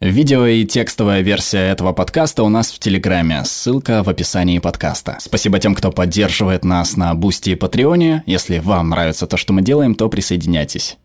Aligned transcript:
Видео 0.00 0.46
и 0.46 0.64
текстовая 0.64 1.22
версия 1.22 1.58
этого 1.58 1.92
подкаста 1.92 2.44
у 2.44 2.48
нас 2.48 2.70
в 2.70 2.78
Телеграме, 2.78 3.42
ссылка 3.44 4.04
в 4.04 4.08
описании 4.08 4.60
подкаста. 4.60 5.18
Спасибо 5.20 5.58
тем, 5.58 5.74
кто 5.74 5.90
поддерживает 5.90 6.64
нас 6.64 6.96
на 6.96 7.12
Бусти 7.16 7.50
и 7.50 7.54
Патреоне. 7.56 8.22
Если 8.24 8.60
вам 8.60 8.90
нравится 8.90 9.26
то, 9.26 9.36
что 9.36 9.52
мы 9.52 9.62
делаем, 9.62 9.96
то 9.96 10.08
присоединяйтесь. 10.08 10.98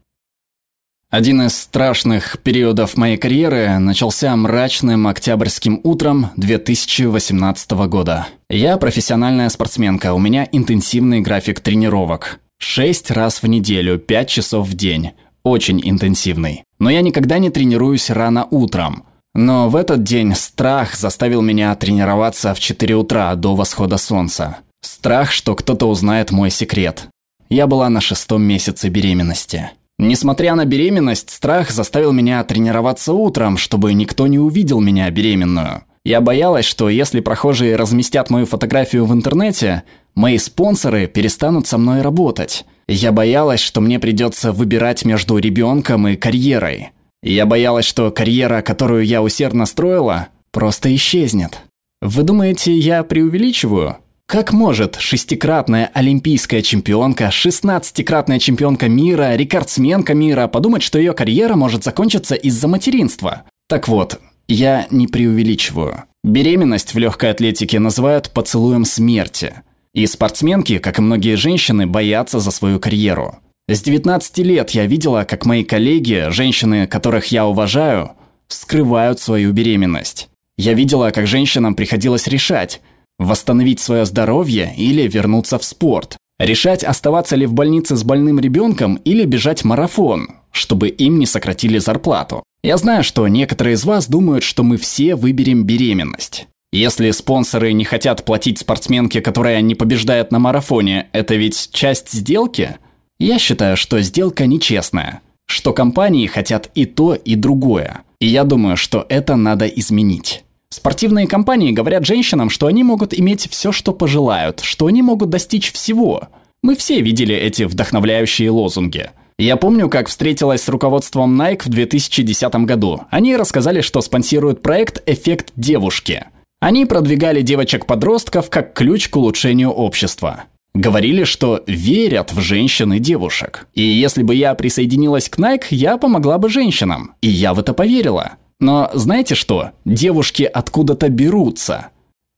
Один 1.09 1.41
из 1.41 1.57
страшных 1.57 2.37
периодов 2.43 2.95
моей 2.95 3.17
карьеры 3.17 3.79
начался 3.79 4.35
мрачным 4.35 5.07
октябрьским 5.07 5.81
утром 5.83 6.29
2018 6.37 7.71
года. 7.87 8.27
Я 8.47 8.77
профессиональная 8.77 9.49
спортсменка, 9.49 10.13
у 10.13 10.19
меня 10.19 10.47
интенсивный 10.51 11.21
график 11.21 11.61
тренировок. 11.61 12.39
Шесть 12.59 13.09
раз 13.09 13.41
в 13.41 13.47
неделю, 13.47 13.97
пять 13.97 14.29
часов 14.29 14.67
в 14.67 14.75
день 14.75 15.13
очень 15.43 15.81
интенсивный. 15.83 16.63
Но 16.83 16.89
я 16.89 17.01
никогда 17.01 17.39
не 17.39 17.49
тренируюсь 17.49 18.09
рано 18.09 18.45
утром. 18.51 19.05
Но 19.33 19.69
в 19.69 19.77
этот 19.77 20.03
день 20.03 20.35
страх 20.35 20.97
заставил 20.97 21.41
меня 21.41 21.73
тренироваться 21.75 22.53
в 22.53 22.59
4 22.59 22.95
утра 22.95 23.33
до 23.35 23.55
восхода 23.55 23.95
солнца. 23.95 24.57
Страх, 24.81 25.31
что 25.31 25.55
кто-то 25.55 25.85
узнает 25.85 26.31
мой 26.31 26.49
секрет. 26.49 27.07
Я 27.47 27.67
была 27.67 27.87
на 27.87 28.01
шестом 28.01 28.43
месяце 28.43 28.89
беременности. 28.89 29.71
Несмотря 29.97 30.55
на 30.55 30.65
беременность, 30.65 31.29
страх 31.29 31.71
заставил 31.71 32.11
меня 32.11 32.43
тренироваться 32.43 33.13
утром, 33.13 33.55
чтобы 33.55 33.93
никто 33.93 34.27
не 34.27 34.37
увидел 34.37 34.81
меня 34.81 35.09
беременную. 35.09 35.85
Я 36.05 36.19
боялась, 36.19 36.65
что 36.65 36.89
если 36.89 37.21
прохожие 37.21 37.77
разместят 37.77 38.29
мою 38.29 38.45
фотографию 38.45 39.05
в 39.05 39.13
интернете, 39.13 39.83
мои 40.15 40.37
спонсоры 40.37 41.07
перестанут 41.07 41.65
со 41.65 41.77
мной 41.77 42.01
работать. 42.01 42.65
Я 42.89 43.13
боялась, 43.13 43.61
что 43.61 43.79
мне 43.79 43.99
придется 43.99 44.51
выбирать 44.51 45.05
между 45.05 45.37
ребенком 45.37 46.07
и 46.09 46.17
карьерой. 46.17 46.89
Я 47.21 47.45
боялась, 47.45 47.85
что 47.85 48.11
карьера, 48.11 48.61
которую 48.61 49.05
я 49.05 49.21
усердно 49.23 49.65
строила, 49.65 50.27
просто 50.51 50.93
исчезнет. 50.93 51.61
Вы 52.01 52.23
думаете, 52.23 52.77
я 52.77 53.01
преувеличиваю? 53.03 53.97
Как 54.25 54.51
может 54.51 54.97
шестикратная 54.97 55.89
олимпийская 55.93 56.61
чемпионка, 56.61 57.31
шестнадцатикратная 57.31 58.39
чемпионка 58.39 58.89
мира, 58.89 59.35
рекордсменка 59.35 60.13
мира 60.13 60.47
подумать, 60.47 60.83
что 60.83 60.99
ее 60.99 61.13
карьера 61.13 61.55
может 61.55 61.85
закончиться 61.85 62.35
из-за 62.35 62.67
материнства? 62.67 63.43
Так 63.69 63.87
вот, 63.87 64.19
я 64.53 64.87
не 64.91 65.07
преувеличиваю. 65.07 66.03
Беременность 66.23 66.93
в 66.93 66.97
легкой 66.97 67.31
атлетике 67.31 67.79
называют 67.79 68.29
поцелуем 68.29 68.85
смерти. 68.85 69.55
И 69.93 70.05
спортсменки, 70.05 70.77
как 70.77 70.99
и 70.99 71.01
многие 71.01 71.35
женщины, 71.35 71.85
боятся 71.85 72.39
за 72.39 72.51
свою 72.51 72.79
карьеру. 72.79 73.39
С 73.67 73.81
19 73.81 74.37
лет 74.39 74.71
я 74.71 74.85
видела, 74.85 75.23
как 75.23 75.45
мои 75.45 75.63
коллеги, 75.63 76.29
женщины, 76.29 76.87
которых 76.87 77.27
я 77.27 77.45
уважаю, 77.45 78.11
скрывают 78.47 79.19
свою 79.19 79.53
беременность. 79.53 80.29
Я 80.57 80.73
видела, 80.73 81.11
как 81.11 81.27
женщинам 81.27 81.75
приходилось 81.75 82.27
решать, 82.27 82.81
восстановить 83.19 83.79
свое 83.79 84.05
здоровье 84.05 84.73
или 84.77 85.07
вернуться 85.07 85.57
в 85.57 85.63
спорт. 85.63 86.17
Решать, 86.39 86.83
оставаться 86.83 87.35
ли 87.35 87.45
в 87.45 87.53
больнице 87.53 87.95
с 87.95 88.03
больным 88.03 88.39
ребенком 88.39 88.95
или 88.95 89.25
бежать 89.25 89.63
марафон, 89.63 90.29
чтобы 90.51 90.89
им 90.89 91.19
не 91.19 91.25
сократили 91.25 91.77
зарплату. 91.77 92.43
Я 92.63 92.77
знаю, 92.77 93.03
что 93.03 93.27
некоторые 93.27 93.73
из 93.73 93.83
вас 93.83 94.07
думают, 94.07 94.41
что 94.41 94.63
мы 94.63 94.77
все 94.77 95.15
выберем 95.15 95.65
беременность. 95.65 96.47
Если 96.71 97.11
спонсоры 97.11 97.73
не 97.73 97.83
хотят 97.83 98.23
платить 98.23 98.57
спортсменке, 98.57 99.19
которая 99.19 99.59
не 99.59 99.75
побеждает 99.75 100.31
на 100.31 100.39
марафоне, 100.39 101.09
это 101.11 101.35
ведь 101.35 101.71
часть 101.73 102.11
сделки? 102.13 102.77
Я 103.19 103.37
считаю, 103.37 103.75
что 103.75 103.99
сделка 104.01 104.45
нечестная. 104.45 105.21
Что 105.45 105.73
компании 105.73 106.25
хотят 106.25 106.71
и 106.73 106.85
то, 106.85 107.15
и 107.15 107.35
другое. 107.35 108.03
И 108.21 108.27
я 108.27 108.45
думаю, 108.45 108.77
что 108.77 109.05
это 109.09 109.35
надо 109.35 109.67
изменить. 109.67 110.45
Спортивные 110.69 111.27
компании 111.27 111.73
говорят 111.73 112.05
женщинам, 112.05 112.49
что 112.49 112.67
они 112.67 112.83
могут 112.85 113.13
иметь 113.13 113.49
все, 113.51 113.73
что 113.73 113.91
пожелают, 113.91 114.61
что 114.61 114.87
они 114.87 115.01
могут 115.01 115.29
достичь 115.29 115.71
всего. 115.73 116.29
Мы 116.63 116.77
все 116.77 117.01
видели 117.01 117.35
эти 117.35 117.63
вдохновляющие 117.63 118.49
лозунги. 118.49 119.11
Я 119.37 119.57
помню, 119.57 119.89
как 119.89 120.07
встретилась 120.07 120.61
с 120.61 120.69
руководством 120.69 121.39
Nike 121.41 121.63
в 121.65 121.69
2010 121.69 122.55
году. 122.65 123.01
Они 123.09 123.35
рассказали, 123.35 123.81
что 123.81 124.01
спонсируют 124.01 124.61
проект 124.61 125.01
«Эффект 125.07 125.51
девушки». 125.55 126.25
Они 126.59 126.85
продвигали 126.85 127.41
девочек-подростков 127.41 128.49
как 128.49 128.73
ключ 128.73 129.09
к 129.09 129.17
улучшению 129.17 129.71
общества. 129.71 130.45
Говорили, 130.73 131.23
что 131.23 131.63
верят 131.67 132.31
в 132.31 132.39
женщин 132.39 132.93
и 132.93 132.99
девушек. 132.99 133.67
И 133.73 133.83
если 133.83 134.23
бы 134.23 134.33
я 134.33 134.55
присоединилась 134.55 135.29
к 135.29 135.37
Nike, 135.37 135.67
я 135.71 135.97
помогла 135.97 136.37
бы 136.37 136.49
женщинам. 136.49 137.15
И 137.21 137.27
я 137.27 137.53
в 137.53 137.59
это 137.59 137.73
поверила. 137.73 138.33
Но 138.59 138.89
знаете 138.93 139.35
что? 139.35 139.71
Девушки 139.83 140.43
откуда-то 140.43 141.09
берутся. 141.09 141.87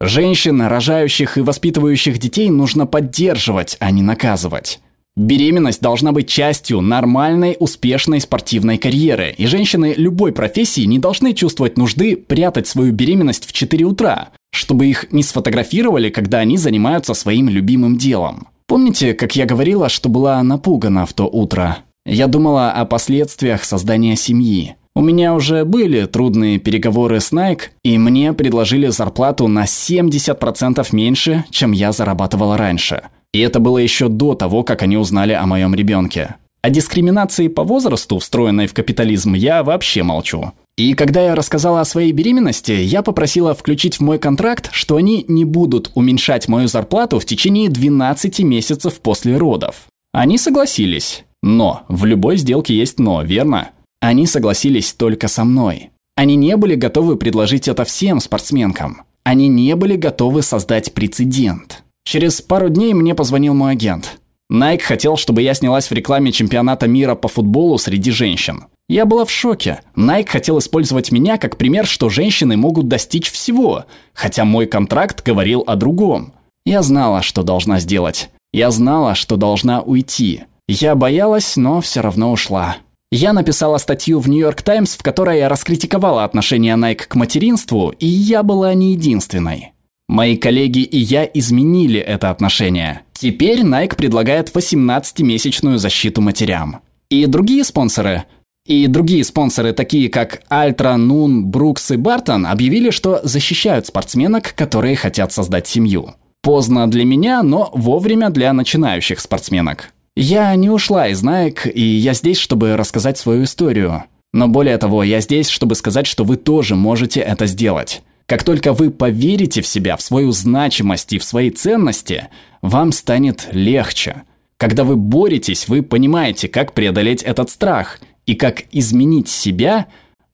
Женщин, 0.01 0.61
рожающих 0.61 1.37
и 1.37 1.41
воспитывающих 1.41 2.17
детей 2.17 2.49
нужно 2.49 2.85
поддерживать, 2.85 3.77
а 3.79 3.91
не 3.91 4.01
наказывать. 4.01 4.79
Беременность 5.17 5.81
должна 5.81 6.11
быть 6.11 6.27
частью 6.27 6.81
нормальной, 6.81 7.55
успешной 7.57 8.19
спортивной 8.19 8.77
карьеры, 8.77 9.33
и 9.37 9.45
женщины 9.45 9.93
любой 9.95 10.33
профессии 10.33 10.81
не 10.81 10.99
должны 10.99 11.33
чувствовать 11.33 11.77
нужды 11.77 12.17
прятать 12.17 12.67
свою 12.67 12.91
беременность 12.91 13.45
в 13.45 13.53
4 13.53 13.85
утра, 13.85 14.29
чтобы 14.51 14.87
их 14.87 15.13
не 15.13 15.23
сфотографировали, 15.23 16.09
когда 16.09 16.39
они 16.39 16.57
занимаются 16.57 17.13
своим 17.13 17.47
любимым 17.47 17.97
делом. 17.97 18.49
Помните, 18.67 19.13
как 19.13 19.37
я 19.37 19.45
говорила, 19.45 19.87
что 19.87 20.09
была 20.09 20.43
напугана 20.43 21.05
в 21.05 21.13
то 21.13 21.25
утро? 21.25 21.77
Я 22.05 22.27
думала 22.27 22.71
о 22.71 22.83
последствиях 22.83 23.63
создания 23.63 24.17
семьи. 24.17 24.75
У 24.97 25.01
меня 25.01 25.33
уже 25.33 25.63
были 25.63 26.05
трудные 26.07 26.59
переговоры 26.59 27.21
с 27.21 27.31
Nike, 27.31 27.69
и 27.83 27.97
мне 27.97 28.33
предложили 28.33 28.87
зарплату 28.87 29.47
на 29.47 29.63
70% 29.63 30.85
меньше, 30.91 31.45
чем 31.51 31.71
я 31.71 31.93
зарабатывала 31.93 32.57
раньше– 32.57 33.03
и 33.35 33.39
это 33.39 33.59
было 33.59 33.79
еще 33.79 34.07
до 34.07 34.33
того, 34.33 34.63
как 34.63 34.81
они 34.81 34.95
узнали 34.95 35.33
о 35.33 35.45
моем 35.45 35.75
ребенке. 35.75 36.35
О 36.61 36.69
дискриминации 36.69 37.49
по 37.49 37.65
возрасту, 37.65 38.17
встроенной 38.17 38.67
в 38.67 38.73
капитализм, 38.73 39.33
я 39.33 39.61
вообще 39.61 40.03
молчу. 40.03 40.53
И 40.77 40.93
когда 40.93 41.21
я 41.21 41.35
рассказала 41.35 41.81
о 41.81 41.85
своей 41.85 42.13
беременности, 42.13 42.71
я 42.71 43.01
попросила 43.01 43.53
включить 43.53 43.97
в 43.97 43.99
мой 43.99 44.19
контракт, 44.19 44.69
что 44.71 44.95
они 44.95 45.25
не 45.27 45.43
будут 45.43 45.91
уменьшать 45.95 46.47
мою 46.47 46.69
зарплату 46.69 47.19
в 47.19 47.25
течение 47.25 47.69
12 47.69 48.39
месяцев 48.39 49.01
после 49.01 49.35
родов. 49.37 49.87
Они 50.13 50.37
согласились. 50.37 51.25
Но 51.43 51.83
в 51.89 52.05
любой 52.05 52.37
сделке 52.37 52.73
есть 52.73 52.99
но, 52.99 53.21
верно? 53.21 53.71
Они 53.99 54.27
согласились 54.27 54.93
только 54.93 55.27
со 55.27 55.43
мной. 55.43 55.91
Они 56.15 56.37
не 56.37 56.55
были 56.55 56.75
готовы 56.75 57.17
предложить 57.17 57.67
это 57.67 57.83
всем 57.83 58.21
спортсменкам. 58.21 59.01
Они 59.25 59.49
не 59.49 59.75
были 59.75 59.97
готовы 59.97 60.41
создать 60.41 60.93
прецедент. 60.93 61.84
Через 62.05 62.41
пару 62.41 62.69
дней 62.69 62.93
мне 62.93 63.15
позвонил 63.15 63.53
мой 63.53 63.73
агент. 63.73 64.19
Nike 64.51 64.81
хотел, 64.81 65.17
чтобы 65.17 65.41
я 65.41 65.55
снялась 65.55 65.89
в 65.89 65.91
рекламе 65.91 66.31
чемпионата 66.31 66.87
мира 66.87 67.15
по 67.15 67.27
футболу 67.27 67.79
среди 67.79 68.11
женщин. 68.11 68.65
Я 68.87 69.05
была 69.05 69.25
в 69.25 69.31
шоке. 69.31 69.81
Nike 69.95 70.27
хотел 70.27 70.59
использовать 70.59 71.11
меня 71.11 71.39
как 71.39 71.57
пример, 71.57 71.87
что 71.87 72.09
женщины 72.09 72.55
могут 72.55 72.87
достичь 72.87 73.31
всего, 73.31 73.85
хотя 74.13 74.45
мой 74.45 74.67
контракт 74.67 75.25
говорил 75.25 75.63
о 75.65 75.75
другом. 75.75 76.33
Я 76.63 76.83
знала, 76.83 77.23
что 77.23 77.41
должна 77.41 77.79
сделать. 77.79 78.29
Я 78.53 78.69
знала, 78.69 79.15
что 79.15 79.35
должна 79.35 79.81
уйти. 79.81 80.43
Я 80.67 80.93
боялась, 80.93 81.57
но 81.57 81.81
все 81.81 82.01
равно 82.01 82.31
ушла. 82.31 82.77
Я 83.11 83.33
написала 83.33 83.77
статью 83.77 84.19
в 84.19 84.29
Нью-Йорк 84.29 84.61
Таймс, 84.61 84.95
в 84.95 85.03
которой 85.03 85.39
я 85.39 85.49
раскритиковала 85.49 86.23
отношение 86.23 86.75
Nike 86.75 87.07
к 87.07 87.15
материнству, 87.15 87.89
и 87.97 88.05
я 88.05 88.43
была 88.43 88.73
не 88.75 88.93
единственной. 88.93 89.74
Мои 90.07 90.37
коллеги 90.37 90.79
и 90.79 90.97
я 90.97 91.25
изменили 91.25 91.99
это 91.99 92.29
отношение. 92.29 93.01
Теперь 93.13 93.61
Nike 93.61 93.95
предлагает 93.95 94.55
18-месячную 94.55 95.77
защиту 95.77 96.21
матерям. 96.21 96.81
И 97.09 97.25
другие 97.25 97.63
спонсоры, 97.63 98.25
и 98.65 98.87
другие 98.87 99.23
спонсоры, 99.23 99.73
такие 99.73 100.09
как 100.09 100.41
Альтра, 100.49 100.95
Нун, 100.95 101.45
Брукс 101.45 101.91
и 101.91 101.97
Бартон, 101.97 102.47
объявили, 102.47 102.89
что 102.89 103.19
защищают 103.23 103.85
спортсменок, 103.85 104.55
которые 104.55 104.95
хотят 104.95 105.31
создать 105.31 105.67
семью. 105.67 106.15
Поздно 106.41 106.89
для 106.89 107.05
меня, 107.05 107.43
но 107.43 107.69
вовремя 107.73 108.29
для 108.29 108.53
начинающих 108.53 109.19
спортсменок. 109.19 109.91
Я 110.15 110.55
не 110.55 110.69
ушла 110.69 111.09
из 111.09 111.23
Nike, 111.23 111.69
и 111.69 111.81
я 111.81 112.13
здесь, 112.13 112.37
чтобы 112.37 112.75
рассказать 112.75 113.17
свою 113.17 113.43
историю. 113.43 114.03
Но 114.33 114.47
более 114.47 114.77
того, 114.77 115.03
я 115.03 115.21
здесь, 115.21 115.49
чтобы 115.49 115.75
сказать, 115.75 116.07
что 116.07 116.23
вы 116.23 116.35
тоже 116.37 116.75
можете 116.75 117.19
это 117.19 117.45
сделать. 117.45 118.01
Как 118.27 118.43
только 118.43 118.73
вы 118.73 118.89
поверите 118.89 119.61
в 119.61 119.67
себя, 119.67 119.97
в 119.97 120.01
свою 120.01 120.31
значимость 120.31 121.13
и 121.13 121.19
в 121.19 121.23
свои 121.23 121.51
ценности, 121.51 122.29
вам 122.61 122.91
станет 122.91 123.49
легче. 123.51 124.23
Когда 124.57 124.83
вы 124.83 124.95
боретесь, 124.95 125.67
вы 125.67 125.83
понимаете, 125.83 126.47
как 126.47 126.73
преодолеть 126.73 127.21
этот 127.21 127.49
страх 127.49 127.99
и 128.25 128.33
как 128.35 128.63
изменить 128.71 129.29
себя, 129.29 129.87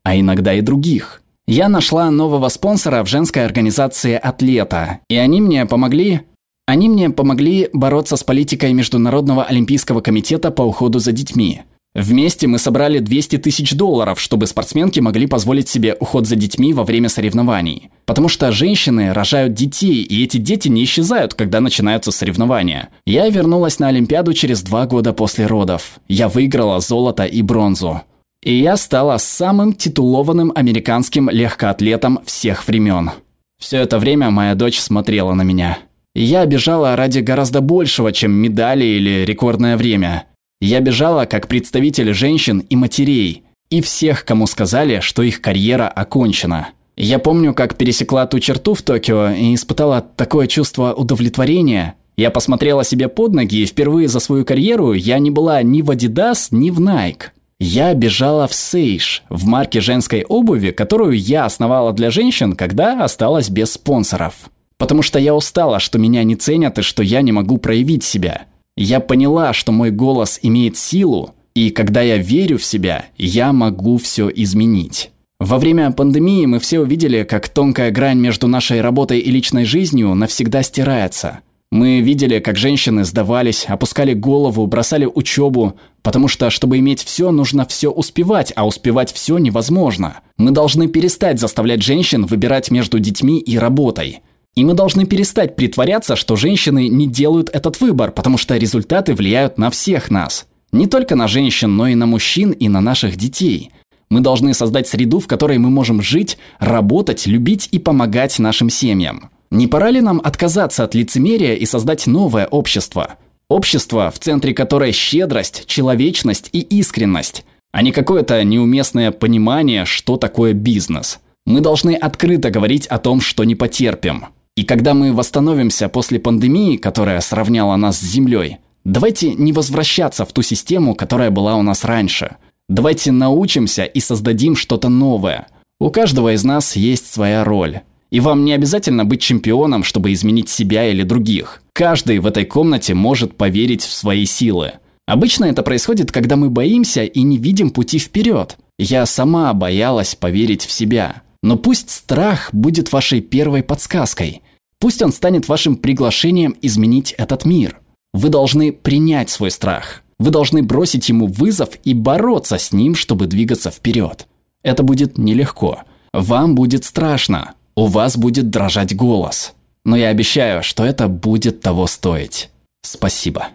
а 0.04 0.18
иногда 0.18 0.54
и 0.54 0.62
других. 0.62 1.22
Я 1.48 1.68
нашла 1.68 2.10
нового 2.12 2.48
спонсора 2.50 3.04
в 3.04 3.10
женской 3.10 3.44
организации 3.44 4.14
«Атлета», 4.14 5.00
и 5.10 5.18
они 5.18 5.42
мне 5.42 5.66
помогли 5.66 6.22
они 6.68 6.88
мне 6.88 7.10
помогли 7.10 7.68
бороться 7.74 8.16
с 8.16 8.24
политикой 8.24 8.72
Международного 8.72 9.44
олимпийского 9.44 10.00
комитета 10.00 10.52
по 10.52 10.62
уходу 10.62 11.00
за 11.00 11.12
детьми. 11.12 11.64
Вместе 11.94 12.48
мы 12.48 12.58
собрали 12.58 13.00
200 13.00 13.38
тысяч 13.40 13.74
долларов, 13.74 14.20
чтобы 14.20 14.48
спортсменки 14.48 15.02
могли 15.02 15.28
позволить 15.28 15.68
себе 15.68 15.98
уход 16.00 16.26
за 16.26 16.38
детьми 16.38 16.72
во 16.74 16.86
время 16.86 17.10
соревнований. 17.10 17.90
Потому 18.06 18.30
что 18.30 18.54
женщины 18.54 19.12
рожают 19.12 19.54
детей, 19.54 20.02
и 20.02 20.24
эти 20.24 20.38
дети 20.38 20.70
не 20.70 20.86
исчезают, 20.86 21.34
когда 21.34 21.60
начинаются 21.60 22.12
соревнования. 22.12 22.90
Я 23.06 23.30
вернулась 23.30 23.80
на 23.80 23.90
Олимпиаду 23.90 24.34
через 24.34 24.64
два 24.64 24.86
года 24.86 25.12
после 25.12 25.48
родов. 25.48 26.00
Я 26.08 26.30
выиграла 26.30 26.80
золото 26.80 27.26
и 27.26 27.42
бронзу. 27.42 28.02
И 28.42 28.54
я 28.56 28.78
стала 28.78 29.18
самым 29.18 29.74
титулованным 29.74 30.54
американским 30.56 31.30
легкоатлетом 31.30 32.22
всех 32.26 32.68
времен. 32.68 33.12
Все 33.60 33.78
это 33.78 34.00
время 34.00 34.32
моя 34.32 34.56
дочь 34.56 34.80
смотрела 34.80 35.34
на 35.34 35.42
меня. 35.42 35.78
Я 36.16 36.46
бежала 36.46 36.96
ради 36.96 37.20
гораздо 37.20 37.60
большего, 37.62 38.14
чем 38.14 38.32
медали 38.32 38.86
или 38.86 39.26
рекордное 39.26 39.76
время– 39.76 40.24
я 40.62 40.80
бежала 40.80 41.25
как 41.25 41.48
представитель 41.48 42.13
женщин 42.13 42.60
и 42.60 42.75
матерей, 42.75 43.44
и 43.69 43.81
всех, 43.81 44.24
кому 44.24 44.48
сказали, 44.48 45.00
что 45.00 45.24
их 45.24 45.42
карьера 45.42 45.88
окончена. 45.88 46.69
Я 46.96 47.19
помню, 47.19 47.54
как 47.54 47.78
пересекла 47.78 48.28
ту 48.28 48.40
черту 48.40 48.75
в 48.75 48.81
Токио 48.84 49.31
и 49.31 49.56
испытала 49.56 50.02
такое 50.02 50.46
чувство 50.48 50.94
удовлетворения. 50.94 51.96
Я 52.16 52.30
посмотрела 52.30 52.84
себе 52.84 53.08
под 53.08 53.34
ноги, 53.34 53.62
и 53.62 53.66
впервые 53.66 54.08
за 54.08 54.19
свою 54.19 54.46
карьеру 54.46 54.94
я 54.94 55.18
не 55.18 55.31
была 55.31 55.63
ни 55.63 55.81
в 55.81 55.90
Adidas, 55.90 56.50
ни 56.52 56.69
в 56.69 56.80
Nike. 56.80 57.30
Я 57.60 57.94
бежала 57.94 58.48
в 58.48 58.54
Сейш, 58.54 59.24
в 59.30 59.46
марке 59.46 59.81
женской 59.81 60.25
обуви, 60.28 60.72
которую 60.72 61.18
я 61.18 61.46
основала 61.46 61.94
для 61.94 62.12
женщин, 62.12 62.56
когда 62.56 63.04
осталась 63.04 63.50
без 63.50 63.74
спонсоров. 63.74 64.50
Потому 64.78 65.02
что 65.02 65.18
я 65.18 65.34
устала, 65.34 65.80
что 65.80 65.98
меня 65.98 66.24
не 66.24 66.36
ценят 66.36 66.80
и 66.80 66.81
что 66.81 67.02
я 67.04 67.22
не 67.22 67.31
могу 67.31 67.58
проявить 67.58 68.04
себя. 68.04 68.46
Я 68.78 69.00
поняла, 69.00 69.54
что 69.54 69.72
мой 69.72 69.92
голос 69.92 70.40
имеет 70.42 70.78
силу, 70.78 71.36
и 71.54 71.70
когда 71.70 72.02
я 72.02 72.18
верю 72.18 72.58
в 72.58 72.64
себя, 72.64 73.06
я 73.18 73.52
могу 73.52 73.98
все 73.98 74.30
изменить. 74.34 75.12
Во 75.40 75.58
время 75.58 75.92
пандемии 75.92 76.46
мы 76.46 76.60
все 76.60 76.80
увидели, 76.80 77.24
как 77.24 77.50
тонкая 77.50 77.92
грань 77.92 78.20
между 78.20 78.48
нашей 78.48 78.80
работой 78.82 79.20
и 79.20 79.32
личной 79.32 79.66
жизнью 79.66 80.14
навсегда 80.14 80.62
стирается. 80.62 81.40
Мы 81.72 82.02
видели, 82.02 82.40
как 82.40 82.58
женщины 82.58 83.06
сдавались, 83.06 83.66
опускали 83.68 84.14
голову, 84.14 84.68
бросали 84.68 85.06
учебу, 85.06 85.78
потому 86.04 86.28
что, 86.28 86.50
чтобы 86.50 86.80
иметь 86.80 87.02
все, 87.02 87.32
нужно 87.32 87.66
все 87.66 87.90
успевать, 87.90 88.52
а 88.56 88.68
успевать 88.68 89.12
все 89.14 89.38
невозможно. 89.38 90.20
Мы 90.38 90.52
должны 90.52 90.88
перестать 90.88 91.40
заставлять 91.40 91.82
женщин 91.82 92.26
выбирать 92.26 92.72
между 92.72 93.00
детьми 93.00 93.40
и 93.40 93.58
работой. 93.58 94.20
И 94.56 94.65
мы 94.65 94.74
должны 94.74 95.06
перестать 95.06 95.56
притворяться, 95.56 96.15
что 96.15 96.36
женщины 96.36 96.89
не 96.89 97.07
делают 97.07 97.50
этот 97.53 97.80
выбор, 97.80 98.12
потому 98.12 98.38
что 98.38 98.57
результаты 98.57 99.13
влияют 99.13 99.57
на 99.57 99.69
всех 99.69 100.12
нас. 100.12 100.45
Не 100.74 100.88
только 100.88 101.15
на 101.15 101.27
женщин, 101.27 101.75
но 101.75 101.88
и 101.88 101.95
на 101.95 102.06
мужчин 102.06 102.51
и 102.51 102.68
на 102.68 102.81
наших 102.81 103.15
детей. 103.15 103.71
Мы 104.09 104.19
должны 104.19 104.53
создать 104.53 104.89
среду, 104.89 105.19
в 105.19 105.27
которой 105.27 105.57
мы 105.57 105.69
можем 105.69 106.01
жить, 106.01 106.38
работать, 106.59 107.27
любить 107.27 107.69
и 107.71 107.80
помогать 107.80 108.39
нашим 108.39 108.69
семьям. 108.69 109.30
Не 109.51 109.68
пора 109.68 109.89
ли 109.89 110.01
нам 110.01 110.21
отказаться 110.24 110.83
от 110.83 110.95
лицемерия 110.95 111.56
и 111.56 111.65
создать 111.65 112.07
новое 112.07 112.45
общество? 112.45 113.15
Общество, 113.48 114.12
в 114.12 114.19
центре 114.19 114.53
которой 114.53 114.92
щедрость, 114.92 115.65
человечность 115.65 116.50
и 116.51 116.59
искренность, 116.59 117.45
а 117.71 117.81
не 117.81 117.92
какое-то 117.92 118.44
неуместное 118.44 119.12
понимание, 119.12 119.86
что 119.86 120.18
такое 120.18 120.53
бизнес. 120.53 121.19
Мы 121.45 121.62
должны 121.62 121.95
открыто 121.95 122.50
говорить 122.50 122.88
о 122.88 122.98
том, 122.98 123.19
что 123.19 123.44
не 123.45 123.56
потерпим. 123.56 124.25
И 124.56 124.63
когда 124.63 124.94
мы 124.94 125.13
восстановимся 125.13 125.88
после 125.88 126.19
пандемии, 126.19 126.77
которая 126.77 127.21
сравняла 127.21 127.77
нас 127.77 127.98
с 128.00 128.03
Землей, 128.03 128.57
давайте 128.83 129.33
не 129.33 129.53
возвращаться 129.53 130.25
в 130.25 130.33
ту 130.33 130.42
систему, 130.42 130.94
которая 130.94 131.31
была 131.31 131.56
у 131.56 131.62
нас 131.62 131.86
раньше. 131.86 132.36
Давайте 132.68 133.12
научимся 133.12 133.83
и 133.83 134.00
создадим 134.00 134.56
что-то 134.56 134.89
новое. 134.89 135.48
У 135.80 135.89
каждого 135.89 136.33
из 136.33 136.44
нас 136.44 136.75
есть 136.75 137.12
своя 137.12 137.44
роль. 137.44 137.81
И 138.12 138.19
вам 138.19 138.44
не 138.44 138.51
обязательно 138.51 139.06
быть 139.06 139.21
чемпионом, 139.21 139.83
чтобы 139.83 140.12
изменить 140.12 140.50
себя 140.50 140.88
или 140.89 141.03
других. 141.03 141.63
Каждый 141.74 142.19
в 142.19 142.27
этой 142.27 142.45
комнате 142.45 142.94
может 142.94 143.38
поверить 143.38 143.83
в 143.83 143.94
свои 143.94 144.25
силы. 144.25 144.74
Обычно 145.07 145.45
это 145.45 145.63
происходит, 145.63 146.12
когда 146.12 146.36
мы 146.36 146.50
боимся 146.50 147.03
и 147.03 147.21
не 147.24 147.38
видим 147.38 147.69
пути 147.69 148.00
вперед. 148.00 148.57
Я 148.77 149.06
сама 149.06 149.53
боялась 149.53 150.15
поверить 150.15 150.65
в 150.65 150.71
себя. 150.71 151.21
Но 151.44 151.58
пусть 151.58 151.90
страх 151.90 152.50
будет 152.54 152.92
вашей 152.92 153.22
первой 153.22 153.64
подсказкой. 153.64 154.42
Пусть 154.80 155.02
он 155.02 155.12
станет 155.12 155.48
вашим 155.48 155.76
приглашением 155.76 156.56
изменить 156.62 157.14
этот 157.18 157.46
мир. 157.46 157.80
Вы 158.14 158.30
должны 158.30 158.72
принять 158.72 159.30
свой 159.30 159.52
страх. 159.52 160.04
Вы 160.20 160.30
должны 160.32 160.62
бросить 160.62 161.10
ему 161.10 161.28
вызов 161.28 161.70
и 161.84 161.94
бороться 161.94 162.58
с 162.58 162.72
ним, 162.72 162.94
чтобы 162.94 163.26
двигаться 163.26 163.72
вперед. 163.72 164.28
Это 164.64 164.84
будет 164.84 165.18
нелегко. 165.18 165.80
Вам 166.14 166.56
будет 166.56 166.86
страшно. 166.86 167.54
У 167.76 167.88
вас 167.88 168.18
будет 168.18 168.50
дрожать 168.50 168.96
голос. 168.96 169.54
Но 169.84 169.96
я 169.96 170.10
обещаю, 170.10 170.62
что 170.62 170.86
это 170.86 171.08
будет 171.08 171.62
того 171.62 171.88
стоить. 171.88 172.50
Спасибо. 172.84 173.48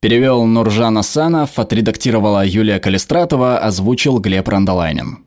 Перевел 0.00 0.44
Нуржан 0.44 0.98
Асанов, 0.98 1.58
отредактировала 1.58 2.44
Юлия 2.44 2.78
Калистратова, 2.78 3.58
озвучил 3.58 4.18
Глеб 4.18 4.46
Рандолайнин. 4.48 5.23